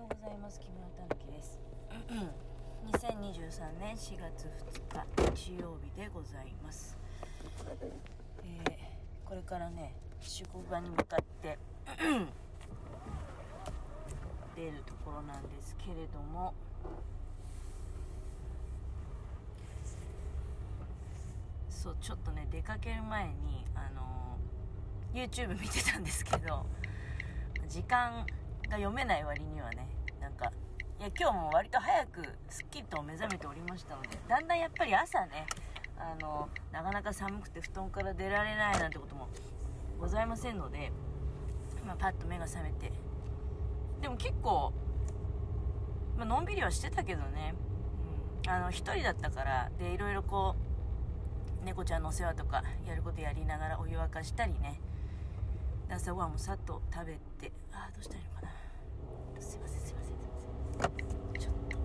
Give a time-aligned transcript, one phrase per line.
[0.00, 0.58] ようございます。
[0.58, 1.60] 木村たぬきです。
[2.90, 4.48] 2023年4月
[4.88, 5.04] 2日
[5.36, 6.96] 日曜日でございます、
[8.42, 8.70] えー
[9.28, 11.56] これからね職場に向かって
[14.56, 16.52] 出るところなんですけれども
[21.68, 24.36] そうちょっとね出かける前にあの
[25.14, 26.66] YouTube 見てたんですけど
[27.68, 28.26] 時間
[28.70, 29.88] が読めない割にはね
[30.20, 30.50] なんか
[31.00, 35.46] いや今日も割と早くすっきりと目覚めておりましたのでだんだんやっぱり朝ね
[35.98, 39.28] あのなかなか寒くて布団から出られないなんてことも
[39.98, 40.92] ございませんので、
[41.86, 42.92] まあ、パッと目が覚めて。
[44.00, 44.72] でも結構、
[46.16, 47.54] まのんびりはしてたけどね、
[48.46, 50.56] うん、あの一人だったからでいろいろこ
[51.62, 54.80] う猫ちゃんのお世話とかやることやりながらお湯沸かしたりね。
[55.90, 58.59] 朝ごはんもさっと食べてああどうしたらいいのかな。
[59.40, 61.76] すいませんすいませんいませんちょっと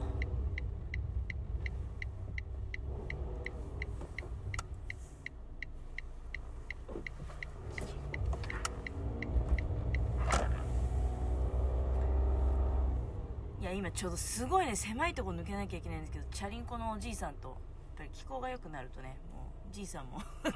[13.61, 17.57] いや今ちょうどすごいね狭いとこ抜けなきゃいけないんですけどチャリンコのおじいさんとやっ
[17.97, 20.21] ぱり気候が良くなるとねもうじいさんも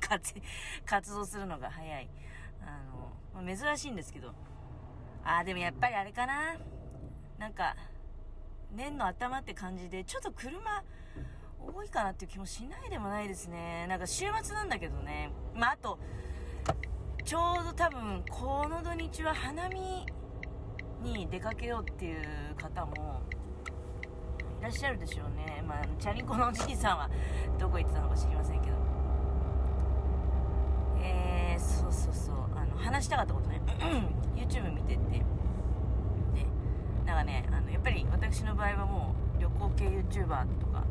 [0.86, 2.10] 活動するのが早い。
[2.62, 2.82] あ
[3.42, 4.34] の、珍しいんですけど。
[5.26, 6.56] あーでもやっぱりあれかな。
[7.40, 7.76] なんか
[8.76, 10.84] 年の頭って感じでちょっと車
[11.74, 13.88] 多いかなっていう気もしないでもないですね。
[13.88, 15.32] なんか週末なんだけどね。
[15.56, 15.98] まああと
[17.24, 20.06] ちょうど多分この土日は花見
[21.02, 22.22] に出かけようっていう
[22.58, 23.22] 方も
[24.60, 25.64] いらっしゃるでしょうね。
[25.66, 27.10] まあチャリンコのおじいさんは
[27.58, 28.76] どこ行ってたのか知りませんけど。
[31.02, 32.36] えー、そうそうそう。
[32.58, 33.62] あの話したかったことね。
[34.36, 35.09] YouTube 見てて。
[37.24, 40.86] でなんかねあのやっぱり私の場合はもう旅行系 YouTuber とか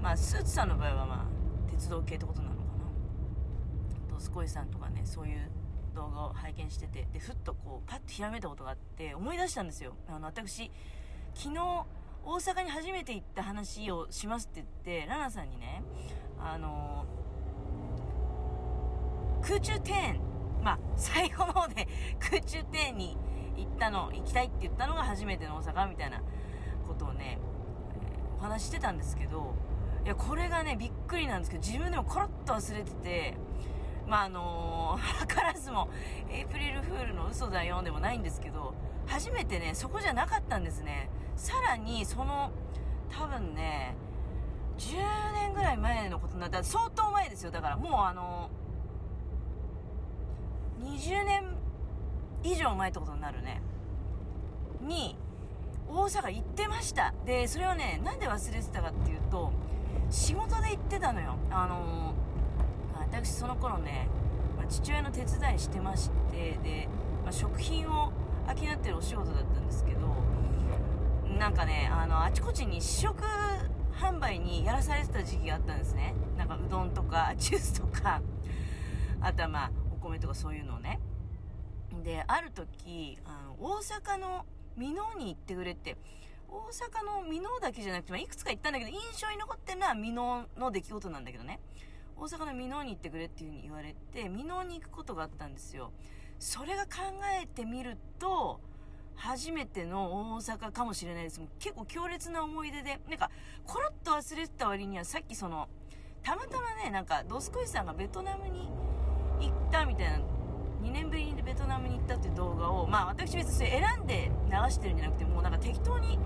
[0.00, 4.14] まあスーツさんの場合はまあ鉄道系ってことなのかな。
[4.14, 5.50] ドスコイさんとかねそういう
[5.94, 9.94] 動画を拝見しててでふっとこうパッとひらめいたことがあって思い出したんですよ。
[10.08, 10.70] あの私
[11.34, 11.58] 昨日
[12.24, 15.82] 大阪に初めて行った話をしますって言ってラナさんにね
[16.38, 17.04] あの
[19.42, 20.20] 空中庭園
[20.62, 21.88] まあ最後の方で
[22.20, 23.16] 空中庭園に
[23.56, 26.20] 行ったの行きたいって言ったのが初めての大阪みたいな
[26.86, 27.52] ことをね、え
[28.38, 29.54] お話してたんですけど
[30.04, 33.34] いやこれがねびっくりなんですけど自分でもコロッと忘れてて
[34.08, 35.88] まああのー、図らずも
[36.30, 38.74] エイプリルフールの嘘だよでもないんですけど
[39.06, 41.08] 初めてねそこじゃなかったんですね。
[41.36, 42.50] さらにその
[43.10, 43.94] 多分ね
[44.78, 44.96] 10
[45.34, 47.50] 年ぐらい前のことになった相当前ですよ。
[47.50, 48.50] だからもうあの
[50.82, 51.61] 20年
[52.42, 53.62] 以上前ってことになるね。
[54.80, 55.16] に
[55.88, 57.12] 大阪行ってました。
[57.24, 59.52] でそれはねなんで忘れてたかっていうと
[60.10, 61.36] 仕事で行ってたのよ。
[61.50, 62.14] あの
[62.98, 64.08] 私その頃ね、
[64.56, 66.88] まあ父親の手伝いしてましてで、
[67.22, 68.10] まあ食品を
[68.46, 70.00] 商ってるお仕事だったんですけど
[71.38, 73.22] なんかねあのあちこちに試食
[73.94, 76.14] 販売にやらされてた時期があったんですね。
[76.36, 78.20] なんかうどんとかジュースとか
[79.20, 80.98] あとはまあお米とかそういうのをね。
[82.02, 85.96] である時あの大阪の箕面に行ってくれって。
[86.52, 91.60] 大阪の箕面だけじゃなくて、まあ、いくつか行ったんだけど印象に残ってるのは箕面の出来事なんだけどね。
[92.14, 95.92] 大阪の箕面に行ってくれっていう風に言われて箕面に行くことがあったんですよ。
[96.38, 96.90] それが考
[97.42, 98.60] えてみると
[99.14, 101.40] 初めての大阪かもしれないです。
[101.40, 103.00] もう結構強烈な思い出で。
[103.08, 103.30] なんか
[103.64, 105.68] コロッと忘れてた割にはさっきその
[106.22, 108.68] たまたまねなんかドスコイさんがベトナムに
[109.40, 110.20] 行ったみたいな
[110.82, 116.18] 2年ぶりにベトナムに行ったっていう動画をまあ私別にそれ選んで流してるんじゃなくてもうなんか適当に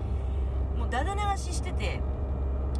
[0.77, 1.99] もうダダ流ししてて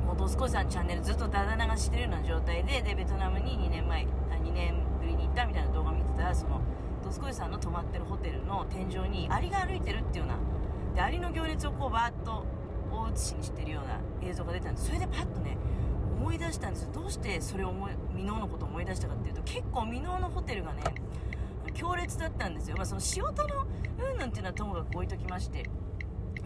[0.06, 6.62] もうドスコイさんのチャンネルずっとダダ流してるような状態ででベトナムに2年前あ2年ぶりに行ったみたいな動画見てたらその
[7.04, 12.44] ドスコイさんの泊まってるホテルの天井にアリが歩いてるっていうようなでアリの行列をこうバーッと
[12.92, 14.00] 大写しにしてるような
[14.30, 14.88] 映像が出たんです。
[14.88, 15.58] それでパッとね
[16.20, 16.90] 思い出したんですよ。
[16.94, 20.84] どうしてそれを思い箕面のことを思い出したかっていうと結構箕面のホテルがね
[21.78, 23.68] 強烈だったんですよ、まあ、その仕事の
[24.12, 25.70] うんぬんっていうのはともかく置いときまして。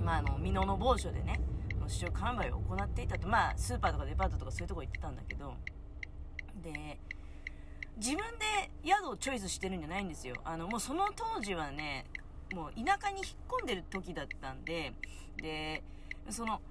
[0.04, 1.39] まああの箕面の某所でね
[1.88, 3.28] 試食販売を行っていたと。
[3.28, 5.54] まあスーパーとかデパートとかそういうとこ行ってたんだけど。
[6.63, 7.00] で
[7.98, 10.36] 自分で宿をチョイスしてるんじゃないんですよ。
[10.44, 12.06] あのもうその当時はね
[12.54, 14.94] もう田舎に引っ込んでる時だったんで。
[15.42, 15.84] で
[16.30, 16.62] その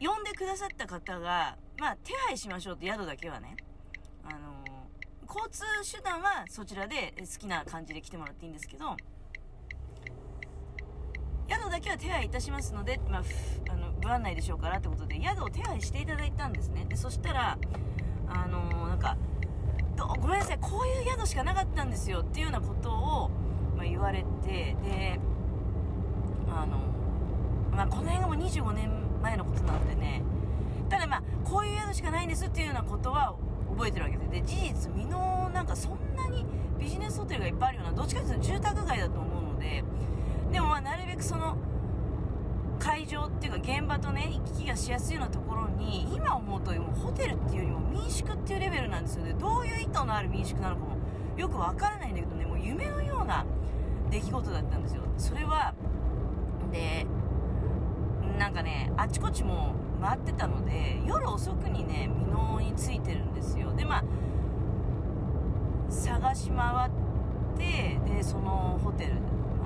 [0.00, 3.56] 呼んでくださった方がまあ手配しましょうって宿だけはね。
[4.24, 4.71] あの
[5.32, 8.96] 交通手段はそちらで好きな感じで来てもらっていいんですけど
[11.48, 13.22] 宿だけは手配いたしますので、まあ、
[13.70, 16.84] あの不案内でしょうからってことで宿を手配していただいたんですね。
[16.86, 17.58] でそしたら
[18.28, 19.16] あのー、なんか
[20.20, 23.30] ごめんなさいこういう宿しかなかったんですよっていうようなことを、
[23.76, 25.18] まあ、言われてで
[26.50, 26.78] あの、
[27.74, 28.90] まあ、この辺がもう25年
[29.22, 30.22] 前のことなのでね。
[30.90, 33.34] ただまあこういう宿しかないんですっていうようなことは
[33.74, 36.44] 覚えてるわけでで事実美濃なんかそんなに
[36.78, 39.84] ビジネスホテルがいっぱいあるようなどっちかというと住宅街だと思うので
[40.52, 41.56] でもまあなるべくその
[42.78, 49.34] 会場っていうか現場とね行き来がしやすいようなところに今思うともうホテルっていうよりも民宿っていうレベルなんですよね。
[49.34, 50.96] どういう意図のある民宿なのかも
[51.36, 53.46] よくわからないんだけどねもう夢のような
[54.10, 55.02] 出来事だったんですよ。
[55.16, 55.74] それは
[56.72, 57.06] で
[58.38, 63.72] なんかねあちこちも回ってたので夜遅くにね美濃に着いてるんですよ。
[63.74, 64.04] でまあ
[65.88, 66.90] 探し回っ
[67.56, 69.18] てでそのホテル、ま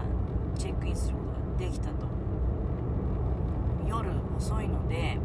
[0.02, 2.06] あ、チェックインすることができたと。
[3.88, 5.16] 夜遅いので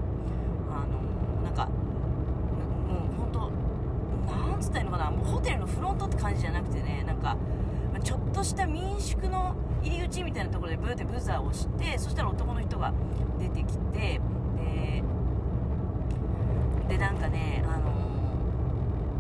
[0.70, 1.72] あのなんかも
[3.12, 7.36] う本当なんつったらいいのかなもうホテルのフロントって感じじゃなくてねなんか
[8.04, 12.94] ちょっとした民宿の入り口みたいなところでブーってブザーをしてそしたら男の人が
[13.40, 14.22] 出てきて
[17.02, 17.92] なんかねあの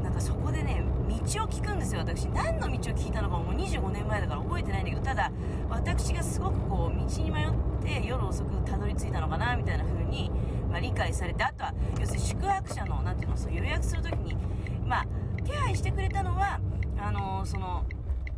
[0.01, 2.01] ー、なんかそこでね道を聞くんですよ。
[2.01, 5.31] 私何の道を聞いたのかもう25年前だから覚えてないんだけどただ
[5.67, 7.51] 私がすごくこう道に迷っ
[7.81, 10.29] て夜遅くたどり着いたのかなみたいな風に、
[10.69, 14.37] まあ、理解されてあとは要するに宿泊者の何ていうのそう予約する時に
[14.85, 15.07] まあ
[15.43, 16.59] 手配してくれたのは
[16.99, 17.83] あのー、その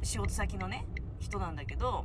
[0.01, 0.88] 仕事先のね
[1.19, 2.01] 人なんだけど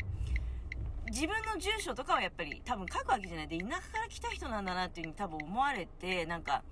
[1.09, 3.49] 自分の住所とかはやっぱり多分書くわけじゃない。
[3.49, 6.63] で田舎から来た人なんだなっていうふうに多分思われてなんか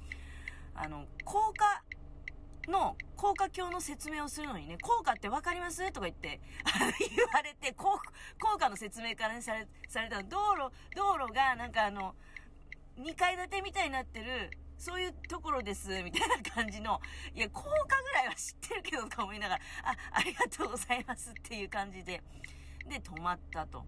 [0.76, 1.82] あの高架
[2.70, 5.90] の高架橋の説明をするのにね、高架って分かります？
[5.92, 6.40] とか言って、
[7.16, 7.98] 言われて、高
[8.58, 10.28] 架の説明からね、され、されたの。
[10.28, 12.14] 道路、道路がなんかあの、
[12.98, 17.00] 2階建てみたいになってる、そういうところです、みたいな感じの、
[17.34, 22.22] いや、高架ぐらいは知ってるけど、とか思いながら、あ、ありがとうございますっていう感じで、
[22.86, 23.84] で、止まったと。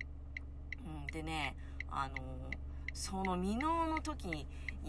[0.85, 1.57] うん、でね、
[1.91, 4.47] あのー、その未納の時に、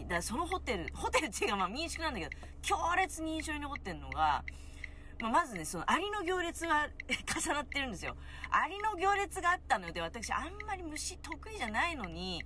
[0.07, 2.31] だそのホテル、 ホテルっていうかまあ民宿なんだけど、
[2.61, 4.43] 強烈に印象に残ってるのが、
[5.21, 6.87] まあ、まずね、そのアリの行列が
[7.43, 8.15] 重なってるんですよ。
[8.49, 12.43] アリの行列があったので、私あんまり虫得意じゃないのに、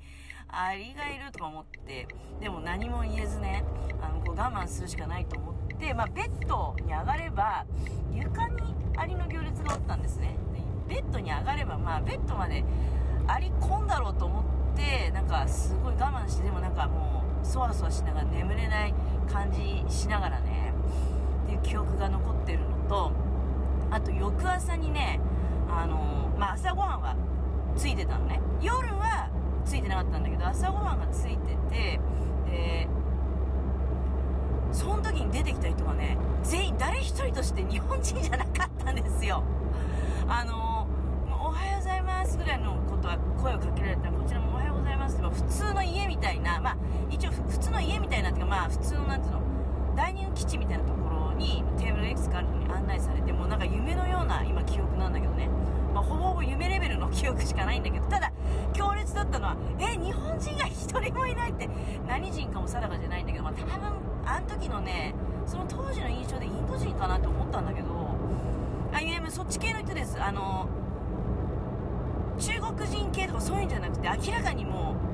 [0.48, 2.08] アリがいるとか思って、
[2.40, 3.64] でも何も言えずね、
[4.02, 7.66] あの、こう我慢するしかないと思って、まあ、ベッドに上がれば、
[8.12, 10.38] 床にアリの行列がおったんですね。
[10.88, 12.64] ベッドに上がれば、まあ、ベッドまで
[13.28, 14.53] アリ込んだろうと思って、
[15.14, 18.94] なんかすごい我慢して、でもなんかもう、そわそわしながら眠れない
[19.32, 20.74] 感じしながらね
[21.46, 23.12] っていう記憶が残ってるのと
[23.92, 25.20] あと翌朝にね
[25.70, 27.16] あのー、まあ、朝ごはんは
[27.76, 28.40] ついてたのね。
[28.62, 29.30] 夜は
[29.66, 32.00] ついてなかったんだけど朝ごはんがついてて
[32.50, 32.88] で
[34.72, 39.44] その時に出てきた人がね全員誰一人として日本人じゃなかったんですよ。
[40.28, 44.53] あのー、おはようございますぐらいのことは声をかけられたらこちらも
[45.34, 46.78] 普通の家みたいなまあ
[47.10, 49.42] 一応普通の家みたいなっていうかまあ普通のなんていうの
[49.96, 55.50] ダイニングキッチンみたいなところにテーブルがいくつかあるのに案内されてもうなんか夢のような今記憶なんだけどね、
[55.94, 58.08] まあ、ほぼほぼ夢レベルの記憶しかないんだけど。
[58.08, 58.32] ただ
[58.74, 61.70] 強烈だったのはえ日本人が1人もいないって
[62.08, 63.74] 何人かも定かじゃないんだけど、まあ、多分
[64.26, 65.14] あの時のね
[65.46, 67.88] その当時の印象でインド人かなと思ったんだけど
[68.92, 70.22] あいやそっち系の人です。
[70.22, 70.68] あの
[72.40, 75.13] 中国人系とかそういうんじゃなくて明らかにもう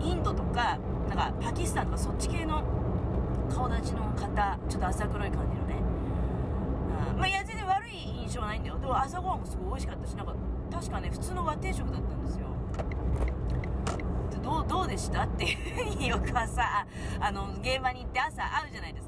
[0.00, 0.78] インドとか
[1.08, 2.62] なんかパキスタンとかそっち系の
[3.50, 5.76] 顔立ちの方ちょっと浅黒い感じのね、
[7.12, 8.78] うん、まあいや全然悪い印象はないんだよ。
[8.78, 10.34] でも朝ごはんもすごい美味しかったしなんか
[10.70, 12.46] 確かね普通の和定食だったんですよ。
[14.42, 15.24] どうどうでした？
[15.24, 16.86] っていう翌朝
[17.20, 19.07] あの現場に行って朝会うじゃないです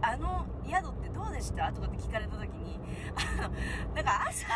[0.00, 1.72] あの宿ってどうでした？
[1.72, 2.78] とかって聞かれた時に
[3.16, 4.46] あのなんか朝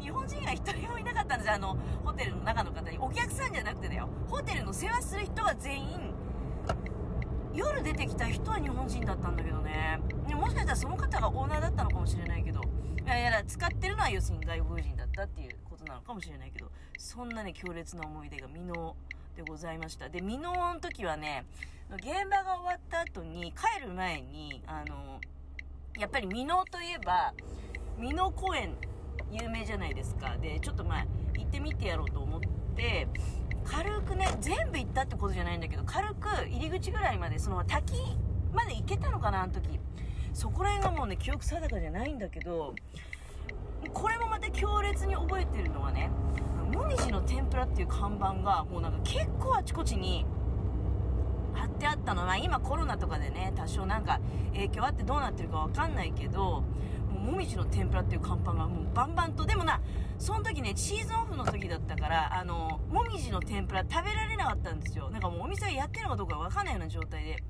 [0.00, 1.48] 日本人が一人もいなかったんです。
[1.48, 2.98] よあのホテルの中の方に。
[2.98, 4.08] お客さんじゃなくてだよ。
[4.28, 6.14] ホテルの世話する人は全員
[7.54, 10.00] 夜出てきた人は日本人だったんだけどね。
[10.34, 12.60] もしかしたらその方がオーナーだったのかもしれないけど。
[13.04, 16.70] いやいや使ってるのは要するに外国人だったっていうことなのかもしれないけど。
[16.98, 18.96] そんなね強烈な思い出が未納
[19.36, 20.08] でございました。
[20.08, 21.44] で未納の時はね
[21.96, 25.20] 現場が終わった後に帰る前にあの
[25.98, 27.34] やっぱり箕面といえば
[27.98, 28.74] 箕面公園
[29.30, 30.36] 有名じゃないですか。
[30.40, 31.06] でちょっとまあ
[31.36, 32.40] 行ってみてやろうと思っ
[32.76, 33.08] て
[33.64, 37.94] 軽くね全部行ったってことじゃないんだけど軽く入り口ぐらいまでその滝
[38.52, 39.78] まで行けたのかなあの時。
[40.34, 42.74] そこら辺がもうね記憶定かじゃないんだけど
[43.92, 46.10] これもまた強烈に覚えてるのはね
[46.72, 50.24] もみじの天ぷらっていう看板がもうなんか結構あちこちに
[51.54, 54.20] 貼ってあったのは今コロナとかでね多少なんか
[54.52, 56.64] 影響あってどうなってるかわかんないけど
[57.22, 59.80] もみじの天ぷらっていう看板がもうバンバンとでもな
[60.18, 65.10] その時ねシーズンオフの時だったからあのもみじの天ぷら食べられなかったんですよ。
[65.10, 67.42] なんかもうお店がやってるのかどうかわかんないような状態で。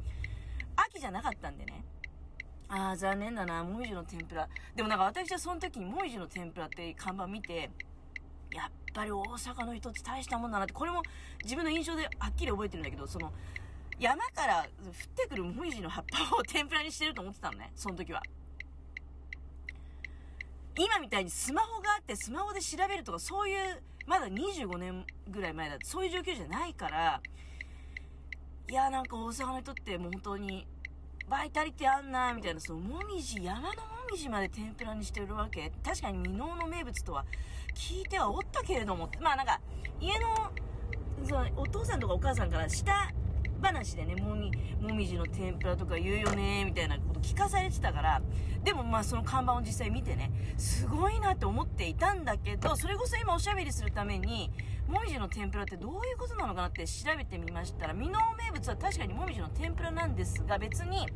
[0.77, 1.85] 秋じゃなかったんでね。
[2.69, 4.49] ああ残念だなもみじの天ぷら。
[4.75, 7.71] でもなんか私はその時にもみじの天ぷらって看板見て
[8.55, 11.03] やっぱり大阪の人って大したもんだなってこれも
[11.43, 13.33] 自分の印象ではっきり覚えてるんだけどその
[14.03, 14.67] 山から降っ
[15.15, 18.21] てくるもみじの葉っぱを天ぷらにしてると思ってたのねその時は。
[20.77, 27.21] 今みたいにスマホがあってスマホで調べるとかそういうまだ25年ぐらい前だってそういう状況じゃないから
[28.69, 30.67] いやなんか大阪の人ってもう本当に
[31.29, 33.73] バイタリティあんなみたいなそのもみじ山のも
[34.11, 35.71] みじまで天ぷらにしてるわけ。
[35.85, 37.25] 確かに箕面の名物とは
[37.75, 39.61] 聞いてはおったけれどもまあなんか
[40.01, 40.51] 家の
[41.25, 43.13] そのお父さんとかお母さんから下
[43.63, 48.23] 話でねもみもみじの天ぷらとか言うよねみたいなこと聞かされてたから
[48.65, 54.51] でもまあその看板を実際見てねすごいなって思っていたんだけどそれこそ今おしゃべりするために
[54.89, 61.07] もみじの天ぷらってどういうことなのかなって調べてみましたら箕面名物は確かにもみじの天ぷらなんですが別に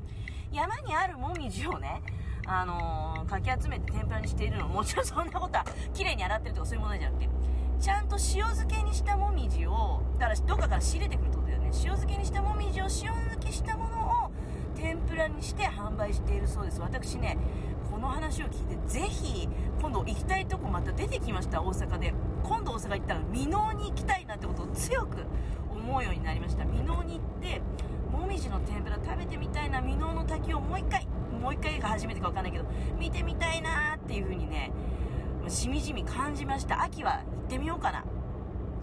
[0.52, 2.02] 山にあるもみじをね
[2.46, 7.28] あのー、かき集めて天ぷらにしているのもちろんそんなことは綺麗に洗ってるとかそういうものじゃなくて
[7.80, 11.66] ちゃんと塩漬けにしたもみじをだからどっかから仕入れてくるってことだよね。
[11.66, 14.30] 塩漬けにしたもみじを塩漬けしたものを
[14.74, 16.80] 天ぷらにして販売しているそうです。
[16.80, 17.36] 私ね
[17.90, 19.48] この話を聞いてぜひ
[19.80, 21.62] 今度行きたいとこまた出てきました。
[21.62, 22.14] 大阪で。
[22.42, 25.24] 今度大阪行ったら箕面に行きたいなってことを強く
[25.70, 26.64] 思うようになりました。
[26.64, 27.60] 箕面に行って
[28.12, 29.80] もみじの天ぷら食べてみたいな。
[29.80, 31.06] 箕面の滝をもう一回
[31.42, 32.64] もう一回が初めてか分かんないけど
[32.98, 34.72] 見てみたいなっていう風にね
[35.48, 36.82] しみじみ感じました。
[36.82, 38.04] 秋は行ってみようかな。